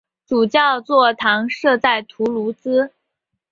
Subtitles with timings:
[0.25, 2.89] 主教座堂设在图卢兹。